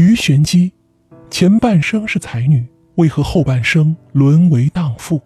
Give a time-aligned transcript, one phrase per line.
[0.00, 0.72] 于玄机，
[1.30, 5.20] 前半生是才女，为何后半生沦为荡妇？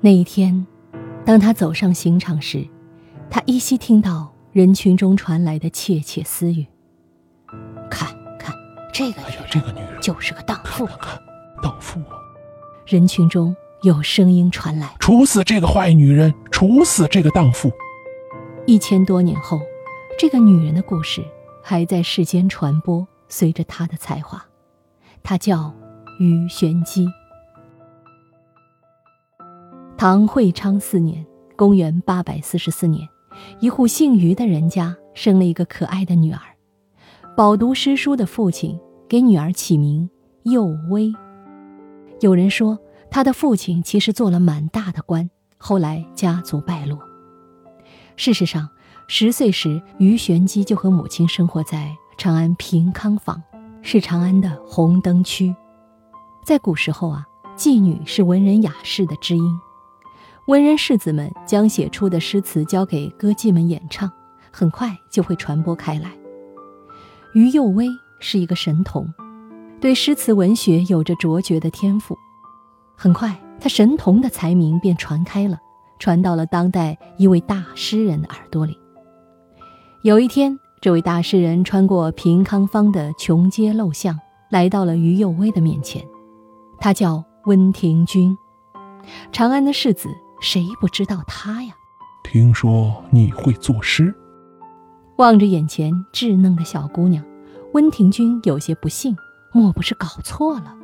[0.00, 0.66] 那一天，
[1.26, 2.66] 当他走上刑场时，
[3.28, 6.66] 他依稀听到人群中传来的窃窃私语。
[7.90, 8.08] 看
[8.38, 8.56] 看
[8.92, 11.18] 这个，哎呀，这个女人就是个荡妇，看看，
[11.62, 12.06] 荡妇吗？
[12.86, 17.70] 人群中有声音传来：“处死这个坏女人，处死这个荡妇。”
[18.66, 19.60] 一千多年后。
[20.18, 21.24] 这个女人的故事
[21.62, 24.44] 还在世间传播，随着他的才华，
[25.22, 25.72] 他叫
[26.18, 27.06] 于玄机。
[29.96, 31.24] 唐会昌四年
[31.56, 33.08] （公元844年），
[33.60, 36.40] 一户姓于的人家生了一个可爱的女儿。
[37.36, 40.10] 饱读诗书的父亲给女儿起名
[40.42, 41.14] 幼薇。
[42.20, 42.78] 有人说，
[43.10, 46.98] 他的父亲其实做了蛮大的官，后来家族败落。
[48.16, 48.68] 事实上。
[49.14, 53.42] 十岁时，于玄机就和母亲生活在长安平康坊，
[53.82, 55.54] 是长安的红灯区。
[56.42, 59.60] 在古时候啊，妓女是文人雅士的知音，
[60.46, 64.10] 文人士子们将写出的诗词交给歌妓们演唱，
[64.50, 66.10] 很快就会传播开来。
[67.34, 67.86] 于幼薇
[68.18, 69.06] 是一个神童，
[69.78, 72.16] 对诗词文学有着卓绝的天赋，
[72.96, 75.58] 很快他神童的才名便传开了，
[75.98, 78.78] 传到了当代一位大诗人的耳朵里。
[80.02, 84.18] 有一天，这位大诗人穿过平康坊的穷街陋巷，
[84.50, 86.04] 来到了于幼薇的面前。
[86.80, 88.36] 他叫温庭筠，
[89.30, 90.08] 长安的世子，
[90.40, 91.72] 谁不知道他呀？
[92.24, 94.12] 听说你会作诗。
[95.18, 97.24] 望着眼前稚嫩的小姑娘，
[97.72, 99.16] 温庭筠有些不信，
[99.52, 100.74] 莫不是搞错了？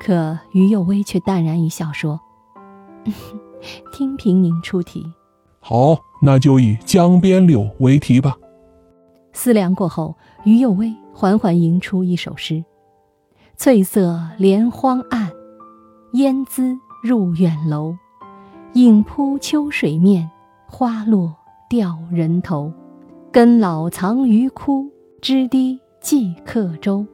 [0.00, 2.20] 可于幼薇却淡然一笑说
[3.94, 5.12] ：“听凭您出题。”
[5.62, 8.36] 好，那就以江边柳为题吧。
[9.32, 12.64] 思量过后，于幼薇缓缓吟出一首诗
[13.56, 15.30] ：“翠色连荒岸，
[16.14, 17.94] 烟姿入远楼。
[18.74, 20.28] 影铺秋水面，
[20.66, 21.34] 花落
[21.68, 22.72] 吊人头。
[23.30, 24.90] 根老藏鱼枯，
[25.20, 27.06] 枝低寄客舟。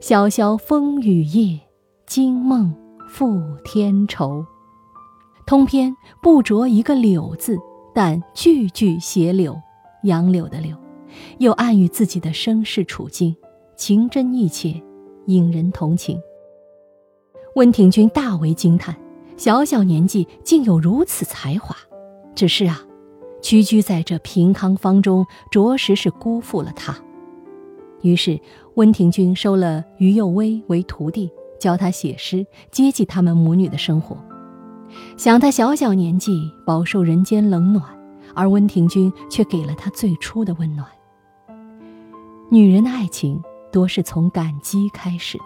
[0.00, 1.60] 潇潇风雨夜，
[2.06, 2.74] 惊梦
[3.08, 4.44] 复添愁。”
[5.46, 7.56] 通篇不着一个“柳”字。
[8.00, 9.60] 但句句写柳，
[10.04, 10.76] 杨柳的柳，
[11.38, 13.34] 又暗喻自己的身世处境，
[13.74, 14.80] 情真意切，
[15.26, 16.16] 引人同情。
[17.56, 18.96] 温庭筠大为惊叹，
[19.36, 21.74] 小小年纪竟有如此才华。
[22.36, 22.86] 只是啊，
[23.42, 26.96] 屈居在这平康坊中，着实是辜负了他。
[28.02, 28.40] 于是，
[28.76, 31.28] 温庭筠收了于幼薇为徒弟，
[31.58, 34.16] 教他写诗，接济他们母女的生活。
[35.16, 37.84] 想他小小年纪饱受人间冷暖，
[38.34, 40.86] 而温庭筠却给了他最初的温暖。
[42.50, 45.44] 女人的爱情多是从感激开始的。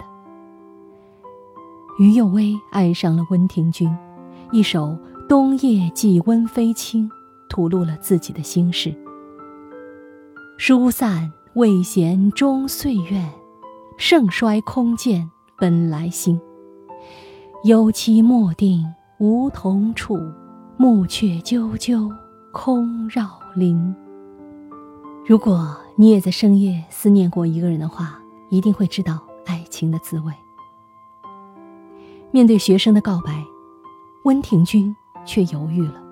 [1.98, 3.92] 于幼薇爱上了温庭筠，
[4.52, 4.86] 一首
[5.28, 7.08] 《冬夜寄温飞卿》
[7.48, 8.94] 吐露了自己的心事
[10.56, 13.30] ：“疏散未闲终岁怨，
[13.98, 16.40] 盛衰空见本来心。
[17.64, 18.86] 有期莫定。”
[19.22, 20.18] 梧桐处，
[20.76, 22.12] 暮雀啾啾，
[22.50, 23.94] 空绕林。
[25.24, 28.18] 如果你也在深夜思念过一个人的话，
[28.50, 30.32] 一定会知道爱情的滋味。
[32.32, 33.44] 面对学生的告白，
[34.24, 34.92] 温庭筠
[35.24, 36.02] 却犹豫了。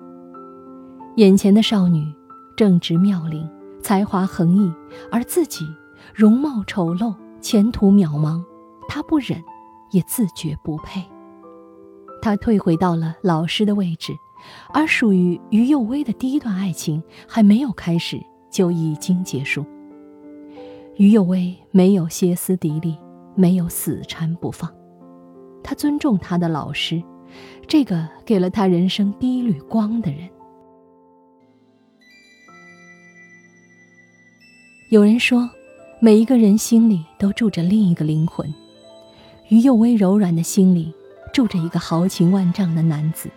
[1.17, 2.15] 眼前的少女
[2.55, 3.45] 正值妙龄，
[3.81, 4.71] 才华横溢，
[5.11, 5.67] 而自己
[6.15, 8.41] 容貌丑陋，前途渺茫，
[8.87, 9.43] 他不忍，
[9.91, 11.03] 也自觉不配。
[12.21, 14.13] 他退回到了老师的位置，
[14.73, 18.21] 而属于于幼薇的第一段爱情还没有开始
[18.51, 19.65] 就已经结束。
[20.97, 22.95] 于幼薇没有歇斯底里，
[23.33, 24.71] 没有死缠不放，
[25.63, 27.01] 他尊重他的老师，
[27.67, 30.29] 这个给了他人生第一缕光的人。
[34.91, 35.49] 有人说，
[35.99, 38.53] 每一个人心里都住着另一个灵魂，
[39.49, 40.93] 于幼薇柔软的心里。
[41.31, 43.29] 住着一个豪情万丈的男子。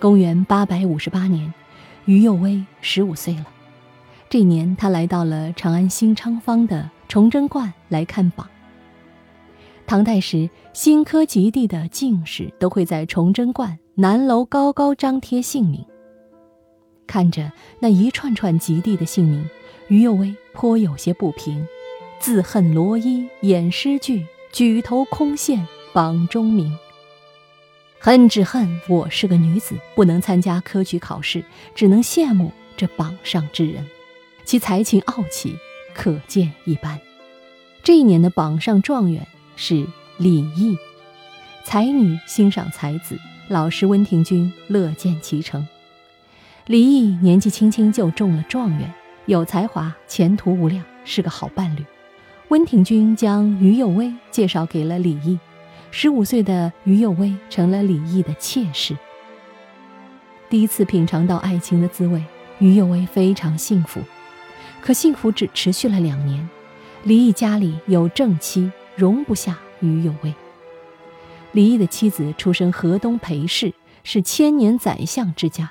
[0.00, 1.52] 公元八百五十八年，
[2.04, 3.46] 于幼薇十五岁了。
[4.28, 8.48] 这年，他来到了长安新昌坊的崇祯观来看榜。
[9.86, 15.84] 唐代时，新科及第的进士都会在崇祯观南楼高高张贴姓名。
[17.06, 19.48] 看着那一串串及第的姓名，
[19.88, 21.66] 于幼薇颇有些不平，
[22.18, 25.60] 自恨罗衣掩诗句，举头空羡。
[25.94, 26.76] 榜中名，
[28.00, 33.86] 恨只恨我是个女子，不能参加科举考试，只能羡慕这榜上之人，
[34.44, 35.56] 其才情傲气，
[35.94, 37.00] 可见一斑。
[37.84, 39.24] 这一年的榜上状元
[39.54, 39.86] 是
[40.16, 40.76] 李益，
[41.62, 45.64] 才女欣赏才子，老师温庭筠乐见其成。
[46.66, 48.92] 李益年纪轻轻就中了状元，
[49.26, 51.84] 有才华，前途无量，是个好伴侣。
[52.48, 55.38] 温庭筠将于右威介绍给了李益，
[55.96, 58.96] 十五岁的于右威成了李毅的妾室。
[60.50, 62.20] 第一次品尝到爱情的滋味，
[62.58, 64.00] 于右威非常幸福。
[64.80, 66.48] 可幸福只持续了两年，
[67.04, 70.34] 李毅家里有正妻，容不下于右威。
[71.52, 75.70] 李毅的妻子出身河东裴氏，是千年宰相之家，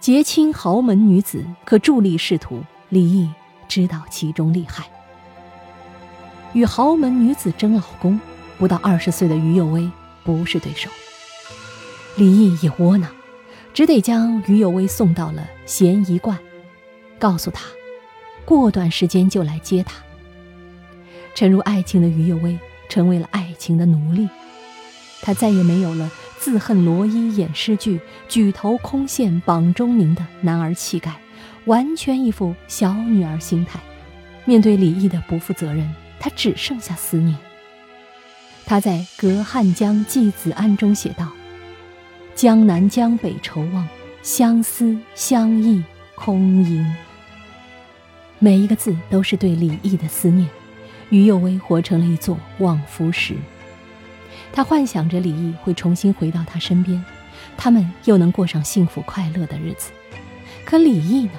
[0.00, 2.64] 结亲豪门女子，可助力仕途。
[2.88, 3.30] 李毅
[3.68, 4.84] 知道其中利害，
[6.54, 8.18] 与豪门女子争老公，
[8.58, 9.90] 不到二十岁的于右威
[10.24, 10.90] 不是对手。
[12.16, 13.10] 李毅也窝囊。
[13.74, 16.36] 只得将于有威送到了咸宜观，
[17.16, 17.64] 告诉他，
[18.44, 20.02] 过段时间就来接他。
[21.32, 22.58] 沉入爱情的于有威
[22.88, 24.28] 成为了爱情的奴隶，
[25.22, 31.14] 他再也没有了自恨罗衣演诗句、举头空羡榜中名的男儿气概，
[31.66, 33.78] 完全一副小女儿心态。
[34.44, 35.88] 面对李毅的不负责任，
[36.18, 37.36] 他只剩下思念。
[38.68, 41.26] 他在《隔汉江寄子安》中写道。
[42.34, 43.88] 江南江北愁望，
[44.22, 45.82] 相思相忆
[46.14, 46.86] 空吟。
[48.38, 50.46] 每一个字都是对李益的思念。
[51.08, 53.34] 于右薇活成了一座望夫石。
[54.52, 57.02] 他幻想着李益会重新回到他身边，
[57.56, 59.90] 他们又能过上幸福快乐的日子。
[60.66, 61.32] 可李益呢？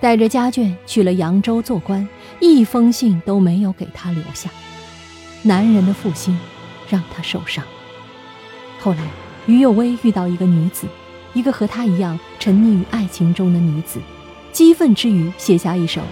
[0.00, 2.08] 带着家眷去了扬州做官，
[2.38, 4.48] 一封信都没有给他留下。
[5.44, 6.36] 男人的负心，
[6.88, 7.64] 让他受伤。
[8.80, 9.08] 后来。
[9.46, 10.86] 于有威遇到一个女子，
[11.34, 14.00] 一个和他一样沉溺于爱情中的女子，
[14.52, 16.00] 激愤之余写下一首《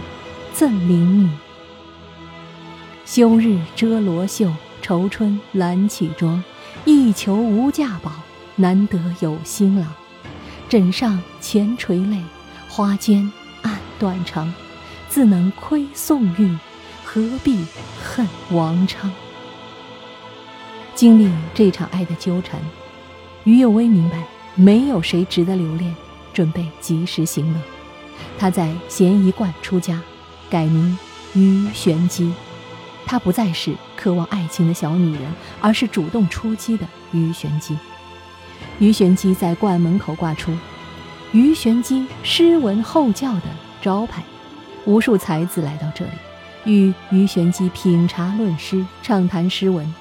[0.52, 1.26] 赠邻女》：
[3.06, 4.52] 休日遮罗袖，
[4.82, 6.44] 愁春揽绮妆。
[6.85, 8.12] 一求无价宝，
[8.56, 9.90] 难得有新郎。
[10.69, 12.20] 枕上前垂泪，
[12.69, 13.32] 花间
[13.62, 14.52] 暗断肠。
[15.08, 16.55] 自能窥宋玉，
[17.02, 17.64] 何必
[18.05, 19.11] 恨王昌？
[20.94, 22.61] 经历这场爱的纠缠。
[23.44, 24.25] 于有威明白，
[24.55, 25.94] 没有谁值得留恋，
[26.33, 27.61] 准备及时行乐。
[28.39, 30.00] 他在咸宜观出家，
[30.49, 30.97] 改名
[31.35, 32.33] 于玄机。
[33.05, 35.23] 她不再是渴望爱情的小女人，
[35.61, 37.77] 而是主动出击的于玄机。
[38.79, 40.53] 于玄机在观门口挂出
[41.33, 43.47] “于玄机诗文后教”的
[43.83, 44.23] 招牌，
[44.85, 46.12] 无数才子来到这里，
[46.65, 49.93] 与于玄机品茶论诗，畅谈诗文。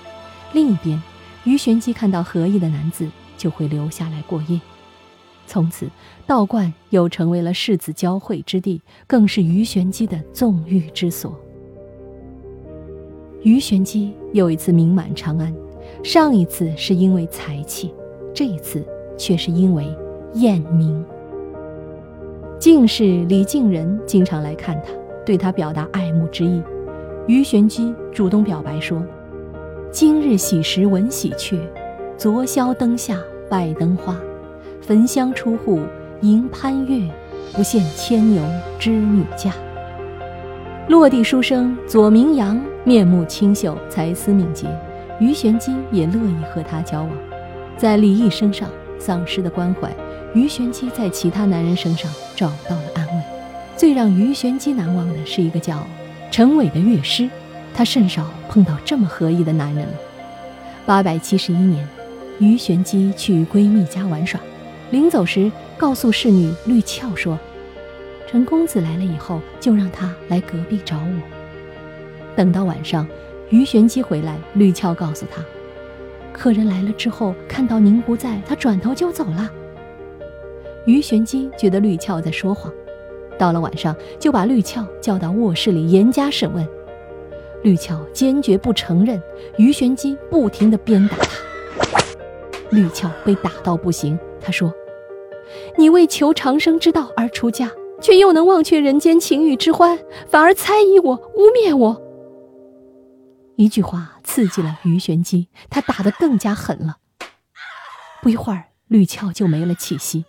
[0.53, 1.01] 另一边，
[1.43, 3.07] 于玄机看到合意的男子。
[3.37, 4.61] 就会留下来过夜，
[5.47, 5.89] 从此
[6.27, 11.35] 道观又成为了世子交汇之地，更是于玄机的纵欲之所。
[13.41, 15.51] 于玄机又一次名满长安，
[16.03, 17.91] 上一次是因为才气，
[18.31, 18.85] 这一次
[19.17, 19.87] 却是因为
[20.35, 21.03] 艳名。
[22.59, 24.91] 进士李敬仁经常来看他，
[25.25, 26.61] 对他表达爱慕之意。
[27.27, 29.03] 于玄机主动表白说
[29.91, 31.59] ：“今日喜时闻喜鹊，
[32.17, 33.19] 昨宵灯下。”
[33.51, 34.17] 拜灯花，
[34.81, 35.81] 焚香出户
[36.21, 37.05] 迎潘月，
[37.51, 38.41] 不羡牵牛
[38.79, 39.51] 织女嫁。
[40.87, 44.65] 落地书生左明阳面目清秀，才思敏捷，
[45.19, 47.11] 于玄机也乐意和他交往。
[47.75, 49.93] 在李益身上丧失的关怀，
[50.33, 53.21] 于玄机在其他男人身上找到了安慰。
[53.75, 55.85] 最让于玄机难忘的是一个叫
[56.31, 57.29] 陈伟的乐师，
[57.73, 59.93] 他甚少碰到这么合意的男人了。
[60.85, 61.87] 八百七十一年。
[62.39, 64.41] 于玄机去闺蜜家玩耍，
[64.89, 67.37] 临走时告诉侍女绿俏说
[68.25, 71.21] ：“陈公子来了以后，就让他来隔壁找我。”
[72.35, 73.07] 等到晚上，
[73.51, 75.45] 于玄机回来，绿俏告诉他
[76.33, 79.47] ：“客人来了之后，看到您不在，他转头就走了。”
[80.87, 82.73] 于玄机觉得绿俏在说谎，
[83.37, 86.67] 到了晚上就把绿俏叫到卧室里严加审问。
[87.63, 89.21] 绿俏坚决不承认，
[89.57, 91.41] 于玄机不停地鞭打他。
[92.71, 94.73] 绿俏被打到不行，他说
[95.77, 97.69] ：“你为求长生之道而出家，
[98.01, 102.01] 却又能忘却人间情欲之欢，反而猜疑我、污蔑我。”
[103.57, 106.97] 一句话刺激了于玄机，他打得更加狠了。
[108.23, 110.25] 不一会儿，绿俏就没了气息。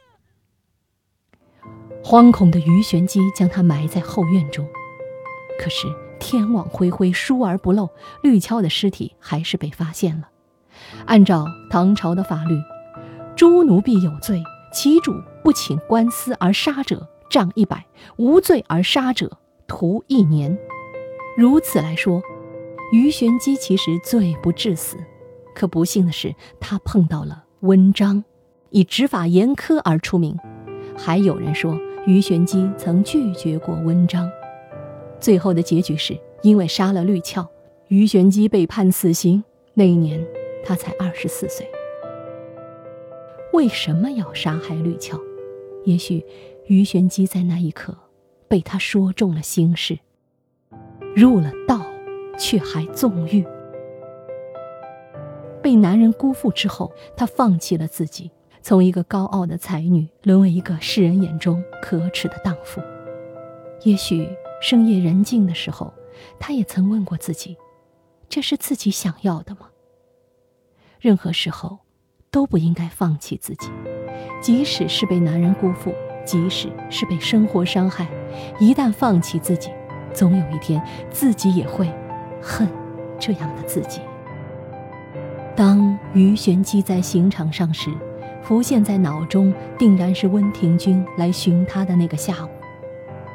[2.02, 4.66] 惶恐的于玄机将他埋在后院中，
[5.58, 5.86] 可是
[6.22, 7.90] 天网恢恢，疏而不漏，
[8.22, 10.28] 绿俏的尸体还是被发现了。
[11.04, 12.62] 按照唐朝的法律，
[13.34, 14.40] 诸奴婢有罪，
[14.72, 15.12] 其主
[15.42, 17.78] 不请官司而杀者，杖一百；
[18.16, 19.36] 无罪而杀者，
[19.66, 20.56] 徒一年。
[21.36, 22.22] 如此来说，
[22.92, 24.96] 于玄机其实罪不至死，
[25.56, 28.22] 可不幸的是，他碰到了温章，
[28.70, 30.38] 以执法严苛而出名。
[30.96, 31.76] 还有人说，
[32.06, 34.30] 于玄机曾拒绝过温章。
[35.22, 37.48] 最后的结局是，因为杀了绿俏，
[37.86, 39.42] 于玄机被判死刑。
[39.74, 40.20] 那一年，
[40.64, 41.64] 他才二十四岁。
[43.52, 45.16] 为什么要杀害绿俏？
[45.84, 46.26] 也许，
[46.66, 47.96] 于玄机在那一刻
[48.48, 49.96] 被他说中了心事。
[51.14, 51.86] 入了道，
[52.36, 53.46] 却还纵欲。
[55.62, 62.82] 被男人辜负之后，她放弃了自己，从一个高傲的才女，沦为一个世人眼中可耻的荡妇。
[63.84, 64.28] 也许
[64.62, 65.92] 深夜人静的时候，
[66.38, 67.56] 他也曾问过自己：
[68.28, 69.62] 这是自己想要的吗？
[71.00, 71.80] 任何时候，
[72.30, 73.68] 都不应该放弃自己，
[74.40, 75.92] 即使是被男人辜负，
[76.24, 78.06] 即使是被生活伤害，
[78.60, 79.68] 一旦放弃自己。
[80.14, 81.92] 总有一天，自己也会
[82.40, 82.68] 恨
[83.18, 84.00] 这样的自己。
[85.56, 87.90] 当鱼玄机在刑场上时，
[88.40, 92.48] 浮现在脑中定然是温庭筠来寻他的那个下午。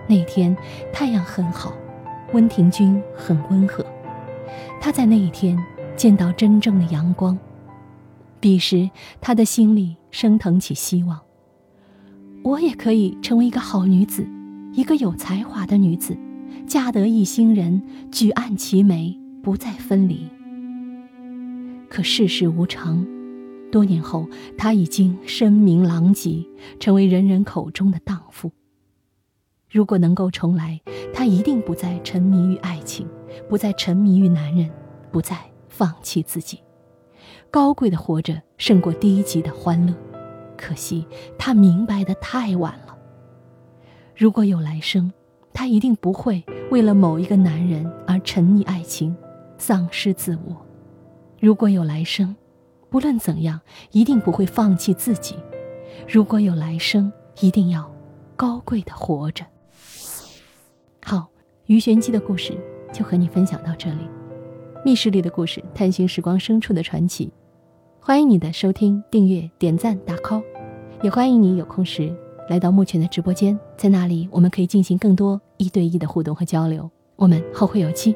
[0.08, 0.56] 那天
[0.94, 1.74] 太阳很好，
[2.34, 3.86] 温庭筠很温和。
[4.80, 5.58] 他在那一天
[5.96, 7.38] 见到真正的阳光。
[8.40, 11.20] 彼时，他的心里升腾起希望：
[12.44, 14.28] 我也可以成为一个好女子，
[14.74, 16.18] 一个有才华的女子。
[16.66, 20.30] 嫁得一心人，举案齐眉，不再分离。
[21.90, 23.06] 可世事无常，
[23.72, 26.46] 多年后，她已经声名狼藉，
[26.80, 28.52] 成为人人口中的荡妇。
[29.70, 30.80] 如果能够重来，
[31.14, 33.08] 她一定不再沉迷于爱情，
[33.50, 34.70] 不再沉迷于男人，
[35.12, 36.60] 不再放弃自己，
[37.52, 39.94] 高贵的活着胜过低级的欢乐。
[40.56, 41.06] 可惜，
[41.38, 42.98] 她明白的太晚了。
[44.16, 45.12] 如果有来生，
[45.54, 49.16] 她一定不会为了某一个男人而沉溺爱情，
[49.58, 50.56] 丧失自我。
[51.40, 52.36] 如果有来生，
[52.90, 53.60] 不论怎样，
[53.92, 55.36] 一定不会放弃自己。
[56.08, 57.92] 如果有来生，一定要
[58.36, 59.46] 高贵的活着。
[61.10, 61.26] 好，
[61.68, 62.52] 鱼玄机的故事
[62.92, 64.10] 就和你分享到这里。
[64.84, 67.32] 密室里的故事，探寻时光深处的传奇。
[68.02, 70.44] 欢迎你的收听、订阅、点赞、打 call，
[71.02, 72.14] 也欢迎你有空时。
[72.50, 76.92] 来到目前的直播间，在那里我们可以进行更多一对一的互动和交流。
[77.16, 78.14] 我们后会有期。